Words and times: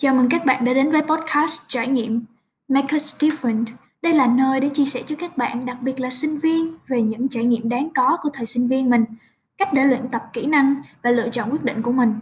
Chào 0.00 0.14
mừng 0.14 0.28
các 0.28 0.44
bạn 0.44 0.64
đã 0.64 0.72
đến 0.72 0.90
với 0.90 1.02
podcast 1.02 1.68
trải 1.68 1.88
nghiệm 1.88 2.24
Make 2.68 2.96
Us 2.96 3.22
Different. 3.22 3.64
Đây 4.02 4.12
là 4.12 4.26
nơi 4.26 4.60
để 4.60 4.68
chia 4.68 4.84
sẻ 4.84 5.02
cho 5.06 5.16
các 5.18 5.36
bạn, 5.36 5.66
đặc 5.66 5.76
biệt 5.80 6.00
là 6.00 6.10
sinh 6.10 6.38
viên, 6.38 6.74
về 6.86 7.02
những 7.02 7.28
trải 7.28 7.44
nghiệm 7.44 7.68
đáng 7.68 7.88
có 7.94 8.18
của 8.22 8.30
thời 8.32 8.46
sinh 8.46 8.68
viên 8.68 8.90
mình, 8.90 9.04
cách 9.58 9.72
để 9.72 9.84
luyện 9.84 10.08
tập 10.08 10.22
kỹ 10.32 10.46
năng 10.46 10.82
và 11.02 11.10
lựa 11.10 11.28
chọn 11.28 11.50
quyết 11.50 11.64
định 11.64 11.82
của 11.82 11.92
mình. 11.92 12.14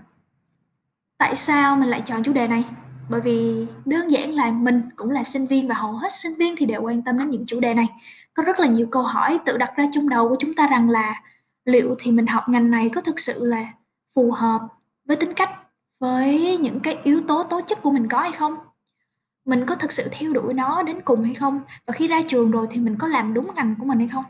Tại 1.18 1.36
sao 1.36 1.76
mình 1.76 1.88
lại 1.88 2.02
chọn 2.04 2.22
chủ 2.22 2.32
đề 2.32 2.48
này? 2.48 2.64
Bởi 3.10 3.21
vì 3.21 3.67
đơn 3.85 4.08
giản 4.13 4.35
là 4.35 4.51
mình 4.51 4.83
cũng 4.97 5.11
là 5.11 5.24
sinh 5.24 5.47
viên 5.47 5.69
và 5.69 5.74
hầu 5.74 5.93
hết 5.93 6.13
sinh 6.13 6.35
viên 6.38 6.54
thì 6.56 6.67
đều 6.67 6.83
quan 6.83 7.03
tâm 7.03 7.19
đến 7.19 7.31
những 7.31 7.47
chủ 7.47 7.61
đề 7.61 7.74
này. 7.74 7.87
Có 8.35 8.43
rất 8.43 8.61
là 8.61 8.67
nhiều 8.67 8.87
câu 8.90 9.03
hỏi 9.03 9.38
tự 9.47 9.56
đặt 9.56 9.77
ra 9.77 9.85
trong 9.93 10.08
đầu 10.08 10.29
của 10.29 10.37
chúng 10.38 10.54
ta 10.54 10.67
rằng 10.67 10.90
là 10.90 11.22
liệu 11.65 11.97
thì 11.99 12.13
mình 12.13 12.27
học 12.27 12.49
ngành 12.49 12.71
này 12.71 12.90
có 12.95 13.01
thực 13.01 13.21
sự 13.21 13.45
là 13.45 13.67
phù 14.15 14.33
hợp 14.33 14.61
với 15.04 15.17
tính 15.17 15.33
cách 15.35 15.51
với 15.99 16.56
những 16.56 16.80
cái 16.80 16.98
yếu 17.02 17.23
tố 17.29 17.42
tố 17.42 17.60
chất 17.60 17.83
của 17.83 17.91
mình 17.91 18.09
có 18.09 18.20
hay 18.20 18.33
không? 18.33 18.56
Mình 19.45 19.66
có 19.66 19.75
thực 19.75 19.93
sự 19.93 20.09
theo 20.12 20.33
đuổi 20.33 20.55
nó 20.55 20.83
đến 20.83 21.01
cùng 21.05 21.25
hay 21.25 21.34
không? 21.34 21.61
Và 21.87 21.93
khi 21.93 22.09
ra 22.09 22.23
trường 22.29 22.51
rồi 22.51 22.66
thì 22.70 22.80
mình 22.80 22.97
có 22.98 23.07
làm 23.07 23.34
đúng 23.34 23.55
ngành 23.55 23.75
của 23.79 23.84
mình 23.84 23.98
hay 23.98 24.09
không? 24.09 24.25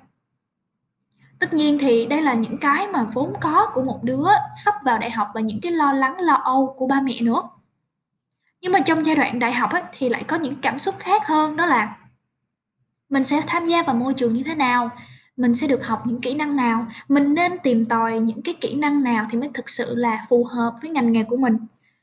Tất 1.38 1.54
nhiên 1.54 1.78
thì 1.78 2.06
đây 2.06 2.22
là 2.22 2.34
những 2.34 2.58
cái 2.58 2.88
mà 2.88 3.02
vốn 3.02 3.34
có 3.40 3.70
của 3.74 3.82
một 3.82 4.00
đứa 4.02 4.26
sắp 4.64 4.74
vào 4.84 4.98
đại 4.98 5.10
học 5.10 5.28
và 5.34 5.40
những 5.40 5.60
cái 5.60 5.72
lo 5.72 5.92
lắng 5.92 6.20
lo 6.20 6.34
âu 6.34 6.74
của 6.78 6.86
ba 6.86 7.00
mẹ 7.00 7.20
nữa. 7.20 7.42
Nhưng 8.60 8.72
mà 8.72 8.80
trong 8.80 9.06
giai 9.06 9.16
đoạn 9.16 9.38
đại 9.38 9.52
học 9.52 9.72
ấy, 9.72 9.82
thì 9.92 10.08
lại 10.08 10.24
có 10.24 10.36
những 10.36 10.54
cảm 10.62 10.78
xúc 10.78 10.94
khác 10.98 11.26
hơn 11.26 11.56
đó 11.56 11.66
là 11.66 11.96
mình 13.08 13.24
sẽ 13.24 13.42
tham 13.46 13.66
gia 13.66 13.82
vào 13.82 13.94
môi 13.94 14.14
trường 14.14 14.34
như 14.34 14.42
thế 14.42 14.54
nào, 14.54 14.90
mình 15.36 15.54
sẽ 15.54 15.66
được 15.66 15.86
học 15.86 16.06
những 16.06 16.20
kỹ 16.20 16.34
năng 16.34 16.56
nào, 16.56 16.86
mình 17.08 17.34
nên 17.34 17.52
tìm 17.62 17.84
tòi 17.84 18.20
những 18.20 18.42
cái 18.42 18.54
kỹ 18.60 18.74
năng 18.74 19.02
nào 19.02 19.26
thì 19.30 19.38
mới 19.38 19.50
thực 19.54 19.68
sự 19.68 19.94
là 19.94 20.26
phù 20.28 20.44
hợp 20.44 20.74
với 20.82 20.90
ngành 20.90 21.12
nghề 21.12 21.24
của 21.24 21.36
mình. 21.36 21.56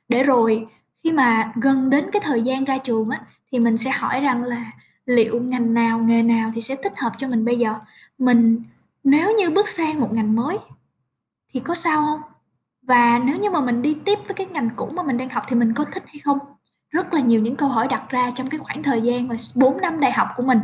Để 0.10 0.24
rồi 0.24 0.68
khi 1.04 1.12
mà 1.12 1.52
gần 1.56 1.90
đến 1.90 2.06
cái 2.12 2.22
thời 2.26 2.42
gian 2.42 2.64
ra 2.64 2.78
trường 2.78 3.10
á 3.10 3.22
thì 3.52 3.60
mình 3.60 3.78
sẽ 3.78 3.90
hỏi 3.90 4.20
rằng 4.20 4.44
là 4.44 4.72
liệu 5.06 5.42
ngành 5.42 5.74
nào, 5.74 6.00
nghề 6.00 6.24
nào 6.24 6.52
thì 6.54 6.62
sẽ 6.62 6.76
thích 6.84 6.94
hợp 6.98 7.12
cho 7.18 7.28
mình 7.28 7.46
bây 7.46 7.60
giờ. 7.60 7.76
Mình 8.18 8.64
nếu 9.04 9.36
như 9.38 9.50
bước 9.50 9.68
sang 9.68 10.00
một 10.00 10.14
ngành 10.14 10.36
mới 10.36 10.58
thì 11.54 11.60
có 11.60 11.76
sao 11.76 12.02
không? 12.02 12.22
Và 12.82 13.20
nếu 13.20 13.38
như 13.38 13.50
mà 13.50 13.62
mình 13.62 13.82
đi 13.82 13.98
tiếp 14.06 14.20
với 14.28 14.34
cái 14.34 14.48
ngành 14.48 14.70
cũ 14.76 14.90
mà 14.94 15.04
mình 15.04 15.18
đang 15.18 15.30
học 15.30 15.44
thì 15.48 15.56
mình 15.56 15.74
có 15.74 15.86
thích 15.86 16.04
hay 16.08 16.20
không? 16.20 16.40
Rất 16.90 17.14
là 17.14 17.20
nhiều 17.20 17.42
những 17.42 17.56
câu 17.56 17.70
hỏi 17.70 17.88
đặt 17.88 18.10
ra 18.10 18.32
trong 18.36 18.48
cái 18.48 18.60
khoảng 18.60 18.84
thời 18.84 19.02
gian 19.02 19.28
mà 19.28 19.36
4 19.56 19.82
năm 19.82 20.00
đại 20.00 20.12
học 20.12 20.28
của 20.36 20.44
mình. 20.44 20.60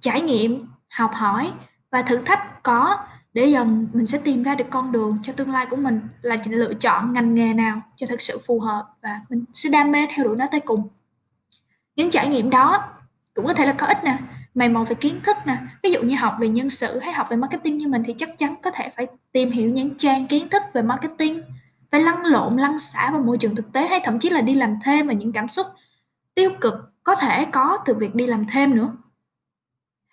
Trải 0.00 0.20
nghiệm 0.20 0.66
học 0.90 1.10
hỏi 1.14 1.52
và 1.90 2.02
thử 2.02 2.16
thách 2.16 2.62
có 2.62 2.98
để 3.34 3.46
dần 3.46 3.88
mình 3.92 4.06
sẽ 4.06 4.18
tìm 4.24 4.42
ra 4.42 4.54
được 4.54 4.64
con 4.70 4.92
đường 4.92 5.18
cho 5.22 5.32
tương 5.32 5.52
lai 5.52 5.66
của 5.70 5.76
mình 5.76 6.00
là 6.22 6.36
lựa 6.48 6.74
chọn 6.74 7.12
ngành 7.12 7.34
nghề 7.34 7.54
nào 7.54 7.80
cho 7.96 8.06
thật 8.06 8.20
sự 8.20 8.38
phù 8.46 8.60
hợp 8.60 8.86
và 9.02 9.20
mình 9.28 9.44
sẽ 9.52 9.70
đam 9.70 9.90
mê 9.92 10.06
theo 10.14 10.24
đuổi 10.24 10.36
nó 10.36 10.46
tới 10.50 10.60
cùng. 10.60 10.88
Những 11.96 12.10
trải 12.10 12.28
nghiệm 12.28 12.50
đó 12.50 12.84
cũng 13.34 13.46
có 13.46 13.54
thể 13.54 13.66
là 13.66 13.72
có 13.72 13.86
ích 13.86 14.04
nè, 14.04 14.18
mày 14.54 14.68
mò 14.68 14.84
về 14.84 14.94
kiến 14.94 15.20
thức 15.22 15.36
nè, 15.46 15.58
ví 15.82 15.92
dụ 15.92 16.02
như 16.02 16.16
học 16.16 16.36
về 16.40 16.48
nhân 16.48 16.70
sự 16.70 16.98
hay 16.98 17.12
học 17.12 17.26
về 17.30 17.36
marketing 17.36 17.78
như 17.78 17.88
mình 17.88 18.02
thì 18.06 18.14
chắc 18.18 18.38
chắn 18.38 18.54
có 18.62 18.70
thể 18.70 18.92
phải 18.96 19.06
tìm 19.32 19.50
hiểu 19.50 19.70
những 19.70 19.96
trang 19.96 20.26
kiến 20.26 20.48
thức 20.48 20.62
về 20.72 20.82
marketing, 20.82 21.42
phải 21.90 22.00
lăn 22.00 22.26
lộn, 22.26 22.56
lăn 22.56 22.78
xả 22.78 23.10
vào 23.10 23.22
môi 23.22 23.38
trường 23.38 23.56
thực 23.56 23.72
tế 23.72 23.88
hay 23.88 24.00
thậm 24.04 24.18
chí 24.18 24.30
là 24.30 24.40
đi 24.40 24.54
làm 24.54 24.78
thêm 24.84 25.06
và 25.06 25.12
những 25.12 25.32
cảm 25.32 25.48
xúc 25.48 25.66
tiêu 26.34 26.50
cực 26.60 26.74
có 27.02 27.14
thể 27.14 27.44
có 27.44 27.78
từ 27.84 27.94
việc 27.94 28.14
đi 28.14 28.26
làm 28.26 28.46
thêm 28.46 28.76
nữa. 28.76 28.92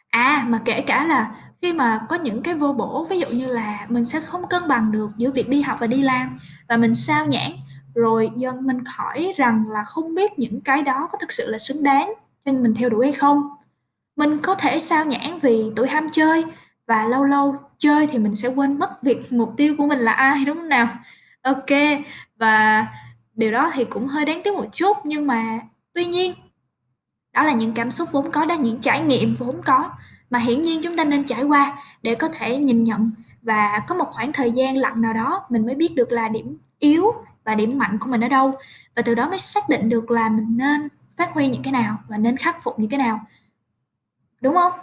À, 0.09 0.45
mà 0.47 0.61
kể 0.65 0.81
cả 0.81 1.05
là 1.05 1.35
khi 1.61 1.73
mà 1.73 2.05
có 2.09 2.15
những 2.15 2.43
cái 2.43 2.53
vô 2.55 2.73
bổ, 2.73 3.03
ví 3.09 3.19
dụ 3.19 3.27
như 3.31 3.47
là 3.53 3.85
mình 3.89 4.05
sẽ 4.05 4.19
không 4.19 4.47
cân 4.47 4.67
bằng 4.67 4.91
được 4.91 5.09
giữa 5.17 5.31
việc 5.31 5.49
đi 5.49 5.61
học 5.61 5.77
và 5.79 5.87
đi 5.87 6.01
làm 6.01 6.39
và 6.69 6.77
mình 6.77 6.95
sao 6.95 7.25
nhãng, 7.27 7.51
rồi 7.95 8.31
dần 8.35 8.67
mình 8.67 8.79
hỏi 8.85 9.33
rằng 9.37 9.65
là 9.69 9.83
không 9.83 10.15
biết 10.15 10.39
những 10.39 10.61
cái 10.61 10.81
đó 10.81 11.09
có 11.11 11.17
thực 11.21 11.31
sự 11.31 11.51
là 11.51 11.57
xứng 11.57 11.83
đáng 11.83 12.13
cho 12.45 12.51
mình 12.51 12.73
theo 12.75 12.89
đuổi 12.89 13.05
hay 13.05 13.13
không. 13.13 13.49
Mình 14.15 14.39
có 14.39 14.55
thể 14.55 14.79
sao 14.79 15.05
nhãng 15.05 15.39
vì 15.39 15.63
tuổi 15.75 15.87
ham 15.87 16.07
chơi 16.11 16.43
và 16.87 17.05
lâu 17.05 17.23
lâu 17.23 17.55
chơi 17.77 18.07
thì 18.07 18.17
mình 18.17 18.35
sẽ 18.35 18.49
quên 18.49 18.79
mất 18.79 19.03
việc 19.03 19.33
mục 19.33 19.53
tiêu 19.57 19.75
của 19.77 19.87
mình 19.87 19.99
là 19.99 20.11
ai 20.11 20.45
đúng 20.45 20.57
không 20.57 20.69
nào? 20.69 20.87
Ok, 21.41 21.69
và 22.35 22.87
điều 23.33 23.51
đó 23.51 23.71
thì 23.73 23.85
cũng 23.85 24.07
hơi 24.07 24.25
đáng 24.25 24.41
tiếc 24.43 24.53
một 24.53 24.65
chút 24.71 24.97
nhưng 25.03 25.27
mà 25.27 25.59
tuy 25.93 26.05
nhiên 26.05 26.33
đó 27.37 27.43
là 27.43 27.53
những 27.53 27.73
cảm 27.73 27.91
xúc 27.91 28.09
vốn 28.11 28.31
có 28.31 28.45
đó, 28.45 28.55
những 28.55 28.79
trải 28.79 29.01
nghiệm 29.01 29.35
vốn 29.35 29.61
có. 29.65 29.91
Mà 30.29 30.39
hiển 30.39 30.61
nhiên 30.61 30.81
chúng 30.83 30.97
ta 30.97 31.03
nên 31.03 31.23
trải 31.23 31.43
qua 31.43 31.77
để 32.03 32.15
có 32.15 32.27
thể 32.27 32.57
nhìn 32.57 32.83
nhận. 32.83 33.11
Và 33.41 33.79
có 33.87 33.95
một 33.95 34.05
khoảng 34.07 34.33
thời 34.33 34.51
gian 34.51 34.77
lặng 34.77 35.01
nào 35.01 35.13
đó 35.13 35.45
mình 35.49 35.65
mới 35.65 35.75
biết 35.75 35.95
được 35.95 36.11
là 36.11 36.27
điểm 36.27 36.57
yếu 36.79 37.13
và 37.43 37.55
điểm 37.55 37.77
mạnh 37.77 37.97
của 37.99 38.09
mình 38.09 38.21
ở 38.21 38.29
đâu. 38.29 38.57
Và 38.95 39.01
từ 39.01 39.15
đó 39.15 39.29
mới 39.29 39.39
xác 39.39 39.69
định 39.69 39.89
được 39.89 40.11
là 40.11 40.29
mình 40.29 40.57
nên 40.57 40.87
phát 41.17 41.33
huy 41.33 41.47
những 41.47 41.63
cái 41.63 41.71
nào 41.71 41.97
và 42.07 42.17
nên 42.17 42.37
khắc 42.37 42.63
phục 42.63 42.79
những 42.79 42.89
cái 42.89 42.97
nào. 42.97 43.19
Đúng 44.41 44.55
không? 44.55 44.73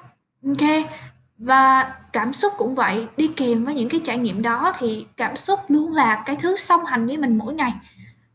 Ok. 0.47 0.91
Và 1.39 1.95
cảm 2.13 2.33
xúc 2.33 2.53
cũng 2.59 2.75
vậy. 2.75 3.07
Đi 3.17 3.31
kèm 3.37 3.65
với 3.65 3.75
những 3.75 3.89
cái 3.89 4.01
trải 4.05 4.19
nghiệm 4.19 4.43
đó 4.43 4.73
thì 4.79 5.07
cảm 5.17 5.37
xúc 5.37 5.61
luôn 5.69 5.93
là 5.93 6.23
cái 6.27 6.37
thứ 6.37 6.57
song 6.57 6.85
hành 6.85 7.07
với 7.07 7.17
mình 7.17 7.39
mỗi 7.39 7.55
ngày 7.55 7.73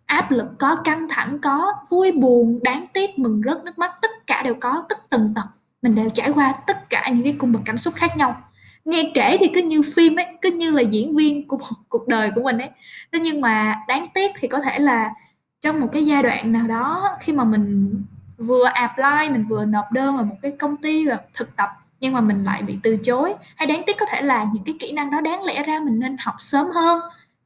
áp 0.09 0.31
lực 0.31 0.46
có, 0.59 0.75
căng 0.75 1.08
thẳng 1.09 1.40
có, 1.42 1.74
vui 1.90 2.12
buồn, 2.12 2.59
đáng 2.64 2.86
tiếc, 2.94 3.20
mừng 3.20 3.42
rớt 3.46 3.64
nước 3.64 3.78
mắt, 3.78 3.92
tất 4.02 4.12
cả 4.28 4.42
đều 4.44 4.53
có, 4.59 4.84
tất 4.90 5.09
tần 5.09 5.34
tật. 5.36 5.46
Mình 5.81 5.96
đều 5.96 6.09
trải 6.09 6.31
qua 6.31 6.53
tất 6.68 6.90
cả 6.90 7.09
những 7.14 7.24
cái 7.24 7.36
cung 7.38 7.52
bậc 7.52 7.62
cảm 7.66 7.78
xúc 7.78 7.94
khác 7.96 8.18
nhau. 8.18 8.42
Nghe 8.86 9.12
kể 9.14 9.38
thì 9.40 9.47
cứ 9.53 9.62
như 9.62 9.81
phim 9.96 10.16
ấy, 10.16 10.25
cứ 10.42 10.52
như 10.52 10.72
là 10.72 10.81
diễn 10.81 11.16
viên 11.16 11.47
của 11.47 11.58
một 11.58 11.66
cuộc 11.90 12.08
đời 12.08 12.31
của 12.36 12.42
mình 12.44 12.58
ấy. 12.58 12.70
Thế 13.12 13.20
nhưng 13.20 13.42
mà 13.42 13.75
đáng 13.88 14.08
tiếc 14.14 14.31
thì 14.40 14.47
có 14.47 14.59
thể 14.59 14.80
là 14.80 15.14
trong 15.62 15.80
một 15.80 15.88
cái 15.92 16.06
giai 16.06 16.24
đoạn 16.24 16.52
nào 16.52 16.68
đó, 16.68 17.09
khi 17.20 17.34
mà 17.34 17.44
mình 17.44 17.94
vừa 18.38 18.66
apply, 18.66 19.30
mình 19.31 19.46
vừa 19.50 19.66
nộp 19.66 19.91
đơn 19.91 20.16
vào 20.16 20.26
một 20.26 20.36
cái 20.41 20.52
công 20.59 20.78
ty 20.78 21.08
và 21.08 21.18
thực 21.34 21.56
tập, 21.56 21.70
nhưng 22.00 22.14
mà 22.14 22.22
mình 22.22 22.44
lại 22.44 22.62
bị 22.62 22.78
từ 22.84 22.97
chối, 22.97 23.34
hay 23.56 23.68
đáng 23.68 23.84
tiếc 23.88 23.97
có 24.00 24.06
thể 24.09 24.22
là 24.22 24.46
những 24.53 24.64
cái 24.64 24.76
kỹ 24.80 24.91
năng 24.91 25.12
đó 25.12 25.22
đáng 25.22 25.44
lẽ 25.44 25.64
ra 25.64 25.80
mình 25.80 26.00
nên 26.00 26.18
học 26.20 26.36
sớm 26.40 26.68
hơn, 26.76 27.00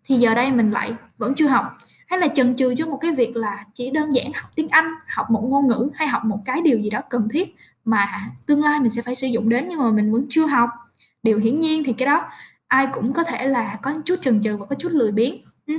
thì 0.03 0.15
giờ 0.15 0.33
đây 0.33 0.51
mình 0.51 0.71
lại 0.71 0.93
vẫn 1.17 1.35
chưa 1.35 1.47
học 1.47 1.77
hay 2.13 2.19
là 2.19 2.27
chần 2.27 2.55
chừ 2.55 2.73
cho 2.75 2.85
một 2.85 2.97
cái 3.01 3.11
việc 3.11 3.35
là 3.35 3.65
chỉ 3.73 3.91
đơn 3.91 4.15
giản 4.15 4.33
học 4.33 4.49
tiếng 4.55 4.69
Anh, 4.69 4.85
học 5.07 5.29
một 5.29 5.41
ngôn 5.49 5.67
ngữ 5.67 5.89
hay 5.93 6.07
học 6.07 6.25
một 6.25 6.39
cái 6.45 6.61
điều 6.61 6.79
gì 6.79 6.89
đó 6.89 7.01
cần 7.09 7.27
thiết 7.29 7.55
mà 7.85 8.31
tương 8.45 8.63
lai 8.63 8.79
mình 8.79 8.89
sẽ 8.89 9.01
phải 9.01 9.15
sử 9.15 9.27
dụng 9.27 9.49
đến 9.49 9.65
nhưng 9.69 9.79
mà 9.79 9.91
mình 9.91 10.11
vẫn 10.11 10.25
chưa 10.29 10.45
học. 10.45 10.69
Điều 11.23 11.39
hiển 11.39 11.59
nhiên 11.59 11.83
thì 11.83 11.93
cái 11.93 12.05
đó 12.05 12.25
ai 12.67 12.87
cũng 12.93 13.13
có 13.13 13.23
thể 13.23 13.47
là 13.47 13.79
có 13.81 13.93
chút 14.05 14.15
chần 14.21 14.41
chừ 14.41 14.57
và 14.57 14.65
có 14.65 14.75
chút 14.79 14.89
lười 14.91 15.11
biếng. 15.11 15.41
Ừ 15.67 15.73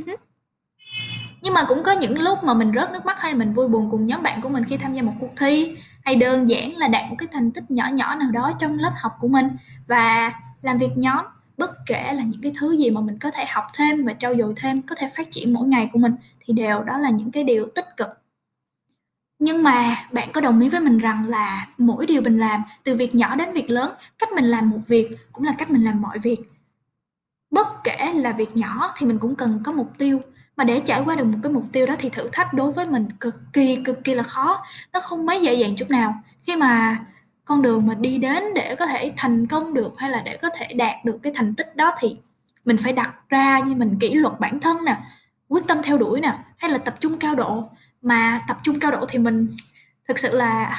nhưng 1.42 1.54
mà 1.54 1.64
cũng 1.68 1.82
có 1.82 1.92
những 1.92 2.18
lúc 2.18 2.44
mà 2.44 2.54
mình 2.54 2.72
rớt 2.74 2.92
nước 2.92 3.06
mắt 3.06 3.20
hay 3.20 3.34
mình 3.34 3.52
vui 3.52 3.68
buồn 3.68 3.88
cùng 3.90 4.06
nhóm 4.06 4.22
bạn 4.22 4.40
của 4.40 4.48
mình 4.48 4.64
khi 4.64 4.76
tham 4.76 4.94
gia 4.94 5.02
một 5.02 5.12
cuộc 5.20 5.30
thi 5.36 5.76
hay 6.04 6.16
đơn 6.16 6.48
giản 6.48 6.76
là 6.76 6.88
đạt 6.88 7.10
một 7.10 7.16
cái 7.18 7.28
thành 7.32 7.50
tích 7.50 7.70
nhỏ 7.70 7.88
nhỏ 7.92 8.14
nào 8.14 8.30
đó 8.30 8.52
trong 8.58 8.78
lớp 8.78 8.92
học 8.96 9.12
của 9.20 9.28
mình 9.28 9.48
và 9.86 10.32
làm 10.62 10.78
việc 10.78 10.90
nhóm 10.96 11.24
bất 11.56 11.70
kể 11.86 12.12
là 12.12 12.22
những 12.22 12.42
cái 12.42 12.52
thứ 12.60 12.72
gì 12.72 12.90
mà 12.90 13.00
mình 13.00 13.18
có 13.18 13.30
thể 13.30 13.44
học 13.48 13.64
thêm 13.74 14.04
và 14.04 14.14
trau 14.14 14.36
dồi 14.36 14.54
thêm, 14.56 14.82
có 14.82 14.94
thể 14.98 15.10
phát 15.16 15.30
triển 15.30 15.52
mỗi 15.54 15.68
ngày 15.68 15.90
của 15.92 15.98
mình, 15.98 16.14
thì 16.40 16.54
đều 16.54 16.82
đó 16.82 16.98
là 16.98 17.10
những 17.10 17.30
cái 17.30 17.44
điều 17.44 17.66
tích 17.74 17.96
cực. 17.96 18.08
Nhưng 19.38 19.62
mà 19.62 20.08
bạn 20.12 20.28
có 20.32 20.40
đồng 20.40 20.60
ý 20.60 20.68
với 20.68 20.80
mình 20.80 20.98
rằng 20.98 21.28
là 21.28 21.66
mỗi 21.78 22.06
điều 22.06 22.22
mình 22.22 22.38
làm, 22.38 22.62
từ 22.84 22.94
việc 22.94 23.14
nhỏ 23.14 23.34
đến 23.36 23.52
việc 23.52 23.70
lớn, 23.70 23.92
cách 24.18 24.32
mình 24.32 24.44
làm 24.44 24.70
một 24.70 24.78
việc 24.86 25.16
cũng 25.32 25.44
là 25.44 25.54
cách 25.58 25.70
mình 25.70 25.84
làm 25.84 26.00
mọi 26.00 26.18
việc. 26.18 26.38
Bất 27.50 27.66
kể 27.84 28.12
là 28.14 28.32
việc 28.32 28.56
nhỏ 28.56 28.94
thì 28.96 29.06
mình 29.06 29.18
cũng 29.18 29.36
cần 29.36 29.60
có 29.64 29.72
mục 29.72 29.92
tiêu, 29.98 30.20
mà 30.56 30.64
để 30.64 30.80
trải 30.80 31.02
qua 31.04 31.14
được 31.14 31.24
một 31.24 31.38
cái 31.42 31.52
mục 31.52 31.64
tiêu 31.72 31.86
đó 31.86 31.94
thì 31.98 32.08
thử 32.08 32.28
thách 32.32 32.54
đối 32.54 32.72
với 32.72 32.86
mình 32.86 33.08
cực 33.20 33.34
kỳ 33.52 33.78
cực 33.84 34.04
kỳ 34.04 34.14
là 34.14 34.22
khó. 34.22 34.64
Nó 34.92 35.00
không 35.00 35.26
mấy 35.26 35.40
dễ 35.42 35.54
dàng 35.54 35.76
chút 35.76 35.90
nào. 35.90 36.14
Khi 36.42 36.56
mà 36.56 36.98
con 37.44 37.62
đường 37.62 37.86
mà 37.86 37.94
đi 37.94 38.18
đến 38.18 38.42
để 38.54 38.76
có 38.78 38.86
thể 38.86 39.12
thành 39.16 39.46
công 39.46 39.74
được 39.74 39.92
hay 39.98 40.10
là 40.10 40.22
để 40.24 40.36
có 40.36 40.50
thể 40.54 40.66
đạt 40.74 41.04
được 41.04 41.18
cái 41.22 41.32
thành 41.36 41.54
tích 41.54 41.76
đó 41.76 41.94
thì 41.98 42.16
mình 42.64 42.76
phải 42.76 42.92
đặt 42.92 43.14
ra 43.28 43.58
như 43.58 43.74
mình 43.74 43.98
kỷ 44.00 44.14
luật 44.14 44.40
bản 44.40 44.60
thân 44.60 44.84
nè, 44.84 44.96
quyết 45.48 45.62
tâm 45.68 45.78
theo 45.82 45.98
đuổi 45.98 46.20
nè, 46.20 46.38
hay 46.56 46.70
là 46.70 46.78
tập 46.78 46.94
trung 47.00 47.18
cao 47.18 47.34
độ. 47.34 47.68
Mà 48.02 48.40
tập 48.48 48.58
trung 48.62 48.80
cao 48.80 48.90
độ 48.90 49.04
thì 49.08 49.18
mình 49.18 49.48
thực 50.08 50.18
sự 50.18 50.36
là 50.36 50.76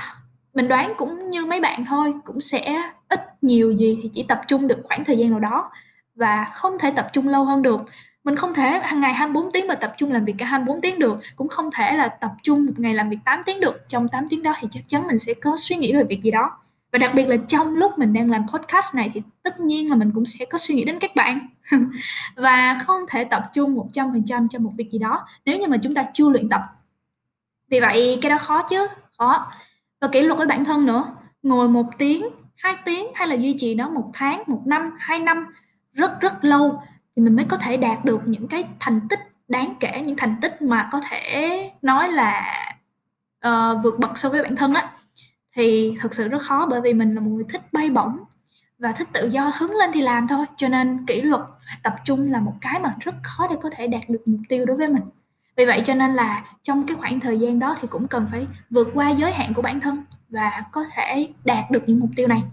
mình 0.53 0.67
đoán 0.67 0.93
cũng 0.97 1.29
như 1.29 1.45
mấy 1.45 1.61
bạn 1.61 1.85
thôi, 1.85 2.13
cũng 2.25 2.41
sẽ 2.41 2.91
ít 3.09 3.21
nhiều 3.41 3.71
gì 3.71 3.99
thì 4.03 4.09
chỉ 4.13 4.25
tập 4.27 4.41
trung 4.47 4.67
được 4.67 4.79
khoảng 4.83 5.05
thời 5.05 5.17
gian 5.17 5.31
nào 5.31 5.39
đó 5.39 5.71
và 6.15 6.51
không 6.53 6.79
thể 6.79 6.91
tập 6.91 7.09
trung 7.13 7.27
lâu 7.27 7.45
hơn 7.45 7.61
được. 7.61 7.81
Mình 8.23 8.35
không 8.35 8.53
thể 8.53 8.79
hàng 8.83 9.01
ngày 9.01 9.13
24 9.13 9.51
tiếng 9.51 9.67
mà 9.67 9.75
tập 9.75 9.93
trung 9.97 10.11
làm 10.11 10.25
việc 10.25 10.35
cả 10.37 10.45
24 10.45 10.81
tiếng 10.81 10.99
được, 10.99 11.19
cũng 11.35 11.47
không 11.47 11.69
thể 11.71 11.97
là 11.97 12.07
tập 12.07 12.31
trung 12.43 12.65
một 12.65 12.73
ngày 12.77 12.93
làm 12.93 13.09
việc 13.09 13.17
8 13.25 13.41
tiếng 13.45 13.59
được. 13.59 13.85
Trong 13.87 14.07
8 14.07 14.27
tiếng 14.27 14.43
đó 14.43 14.53
thì 14.59 14.67
chắc 14.71 14.83
chắn 14.87 15.07
mình 15.07 15.19
sẽ 15.19 15.33
có 15.33 15.57
suy 15.57 15.75
nghĩ 15.75 15.93
về 15.93 16.03
việc 16.03 16.21
gì 16.21 16.31
đó. 16.31 16.51
Và 16.91 16.99
đặc 16.99 17.11
biệt 17.15 17.27
là 17.27 17.37
trong 17.47 17.75
lúc 17.75 17.97
mình 17.97 18.13
đang 18.13 18.31
làm 18.31 18.45
podcast 18.47 18.95
này 18.95 19.11
thì 19.13 19.21
tất 19.43 19.59
nhiên 19.59 19.89
là 19.89 19.95
mình 19.95 20.11
cũng 20.15 20.25
sẽ 20.25 20.45
có 20.45 20.57
suy 20.57 20.75
nghĩ 20.75 20.83
đến 20.83 20.99
các 20.99 21.15
bạn. 21.15 21.49
Và 22.35 22.77
không 22.85 23.01
thể 23.09 23.23
tập 23.23 23.49
trung 23.53 23.75
100% 23.93 24.47
cho 24.47 24.59
một 24.59 24.71
việc 24.77 24.91
gì 24.91 24.99
đó 24.99 25.27
nếu 25.45 25.59
như 25.59 25.67
mà 25.67 25.77
chúng 25.77 25.93
ta 25.93 26.05
chưa 26.13 26.29
luyện 26.29 26.49
tập. 26.49 26.61
Vì 27.69 27.79
vậy, 27.79 28.19
cái 28.21 28.29
đó 28.29 28.37
khó 28.37 28.61
chứ, 28.69 28.87
khó. 29.17 29.51
Và 30.01 30.07
kỷ 30.07 30.21
luật 30.21 30.37
với 30.37 30.47
bản 30.47 30.65
thân 30.65 30.85
nữa, 30.85 31.15
ngồi 31.43 31.69
một 31.69 31.85
tiếng, 31.97 32.25
hai 32.57 32.75
tiếng 32.85 33.05
hay 33.15 33.27
là 33.27 33.35
duy 33.35 33.55
trì 33.57 33.75
nó 33.75 33.89
một 33.89 34.11
tháng, 34.13 34.43
một 34.47 34.61
năm, 34.65 34.91
hai 34.99 35.19
năm 35.19 35.45
rất 35.95 36.21
rất 36.21 36.43
lâu 36.43 36.81
thì 37.15 37.21
mình 37.21 37.35
mới 37.35 37.45
có 37.45 37.57
thể 37.57 37.77
đạt 37.77 38.05
được 38.05 38.21
những 38.25 38.47
cái 38.47 38.63
thành 38.79 38.99
tích 39.09 39.19
đáng 39.47 39.73
kể 39.79 40.01
những 40.05 40.15
thành 40.15 40.35
tích 40.41 40.61
mà 40.61 40.89
có 40.91 41.01
thể 41.09 41.71
nói 41.81 42.11
là 42.11 42.55
uh, 43.47 43.83
vượt 43.83 43.99
bậc 43.99 44.17
so 44.17 44.29
với 44.29 44.43
bản 44.43 44.55
thân 44.55 44.73
á. 44.73 44.89
Thì 45.55 45.97
thực 46.01 46.13
sự 46.13 46.27
rất 46.27 46.41
khó 46.41 46.67
bởi 46.69 46.81
vì 46.81 46.93
mình 46.93 47.15
là 47.15 47.21
một 47.21 47.31
người 47.31 47.45
thích 47.49 47.73
bay 47.73 47.89
bổng 47.89 48.17
và 48.79 48.91
thích 48.91 49.07
tự 49.13 49.29
do 49.29 49.51
hứng 49.57 49.75
lên 49.75 49.89
thì 49.93 50.01
làm 50.01 50.27
thôi. 50.27 50.45
Cho 50.55 50.67
nên 50.67 51.05
kỷ 51.05 51.21
luật 51.21 51.41
và 51.41 51.77
tập 51.83 51.95
trung 52.03 52.31
là 52.31 52.39
một 52.39 52.53
cái 52.61 52.79
mà 52.79 52.95
rất 52.99 53.15
khó 53.23 53.47
để 53.47 53.55
có 53.63 53.69
thể 53.69 53.87
đạt 53.87 54.09
được 54.09 54.21
mục 54.25 54.41
tiêu 54.49 54.65
đối 54.65 54.77
với 54.77 54.89
mình. 54.89 55.03
Vì 55.57 55.65
vậy 55.65 55.81
cho 55.85 55.93
nên 55.95 56.11
là 56.11 56.43
trong 56.61 56.87
cái 56.87 56.95
khoảng 56.95 57.19
thời 57.19 57.39
gian 57.39 57.59
đó 57.59 57.77
thì 57.81 57.87
cũng 57.87 58.07
cần 58.07 58.27
phải 58.31 58.47
vượt 58.69 58.87
qua 58.93 59.09
giới 59.09 59.31
hạn 59.31 59.53
của 59.53 59.61
bản 59.61 59.79
thân 59.79 60.03
và 60.29 60.63
có 60.71 60.85
thể 60.95 61.27
đạt 61.45 61.71
được 61.71 61.83
những 61.87 61.99
mục 61.99 62.09
tiêu 62.15 62.27
này 62.27 62.43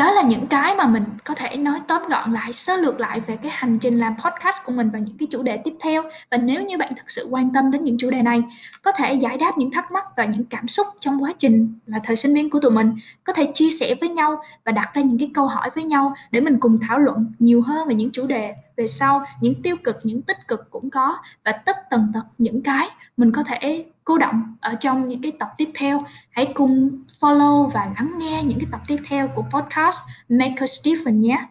đó 0.00 0.10
là 0.10 0.22
những 0.22 0.46
cái 0.46 0.74
mà 0.74 0.86
mình 0.86 1.04
có 1.24 1.34
thể 1.34 1.56
nói 1.56 1.80
tóm 1.86 2.02
gọn 2.08 2.32
lại, 2.32 2.52
sơ 2.52 2.76
lược 2.76 3.00
lại 3.00 3.20
về 3.20 3.36
cái 3.42 3.52
hành 3.54 3.78
trình 3.78 3.98
làm 3.98 4.14
podcast 4.24 4.64
của 4.64 4.72
mình 4.72 4.90
và 4.90 4.98
những 4.98 5.18
cái 5.18 5.28
chủ 5.30 5.42
đề 5.42 5.56
tiếp 5.64 5.74
theo. 5.80 6.02
Và 6.30 6.36
nếu 6.36 6.62
như 6.62 6.78
bạn 6.78 6.92
thực 6.96 7.10
sự 7.10 7.26
quan 7.30 7.52
tâm 7.54 7.70
đến 7.70 7.84
những 7.84 7.98
chủ 7.98 8.10
đề 8.10 8.22
này, 8.22 8.42
có 8.82 8.92
thể 8.92 9.14
giải 9.14 9.36
đáp 9.36 9.58
những 9.58 9.70
thắc 9.70 9.92
mắc 9.92 10.04
và 10.16 10.24
những 10.24 10.44
cảm 10.44 10.68
xúc 10.68 10.86
trong 11.00 11.22
quá 11.22 11.32
trình 11.38 11.78
là 11.86 11.98
thời 12.04 12.16
sinh 12.16 12.34
viên 12.34 12.50
của 12.50 12.60
tụi 12.60 12.70
mình. 12.70 12.92
Có 13.24 13.32
thể 13.32 13.50
chia 13.54 13.70
sẻ 13.70 13.94
với 14.00 14.08
nhau 14.08 14.42
và 14.64 14.72
đặt 14.72 14.94
ra 14.94 15.02
những 15.02 15.18
cái 15.18 15.30
câu 15.34 15.46
hỏi 15.46 15.70
với 15.74 15.84
nhau 15.84 16.14
để 16.30 16.40
mình 16.40 16.60
cùng 16.60 16.78
thảo 16.88 16.98
luận 16.98 17.32
nhiều 17.38 17.62
hơn 17.62 17.88
về 17.88 17.94
những 17.94 18.10
chủ 18.12 18.26
đề 18.26 18.54
về 18.80 18.86
sau, 18.86 19.24
những 19.40 19.62
tiêu 19.62 19.76
cực, 19.84 19.96
những 20.02 20.22
tích 20.22 20.48
cực 20.48 20.70
cũng 20.70 20.90
có. 20.90 21.18
Và 21.44 21.52
tất 21.52 21.76
tần 21.90 22.10
tật 22.14 22.24
những 22.38 22.62
cái 22.62 22.88
mình 23.16 23.32
có 23.32 23.42
thể 23.42 23.84
cô 24.04 24.18
động 24.18 24.56
ở 24.60 24.74
trong 24.74 25.08
những 25.08 25.22
cái 25.22 25.32
tập 25.38 25.48
tiếp 25.56 25.68
theo. 25.74 26.04
Hãy 26.30 26.52
cùng 26.54 27.04
follow 27.20 27.66
và 27.66 27.90
lắng 27.96 28.14
nghe 28.18 28.42
những 28.44 28.58
cái 28.58 28.68
tập 28.72 28.80
tiếp 28.86 28.96
theo 29.08 29.28
của 29.34 29.42
podcast 29.42 30.00
Make 30.28 30.66
stephen 30.66 31.20
nhé. 31.20 31.46